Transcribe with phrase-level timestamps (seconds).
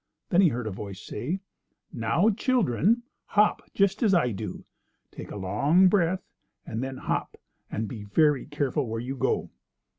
[0.29, 1.41] Then he heard a voice say:
[1.93, 4.65] "Now, children, hop just as I do.
[5.11, 6.23] Take a long breath
[6.65, 7.37] and then hop,
[7.69, 9.51] and be very careful where you go."